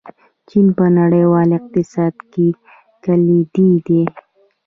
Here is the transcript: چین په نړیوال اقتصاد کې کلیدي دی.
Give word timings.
چین 0.49 0.67
په 0.77 0.85
نړیوال 0.99 1.49
اقتصاد 1.59 2.15
کې 2.33 2.47
کلیدي 3.03 3.71
دی. 3.87 4.01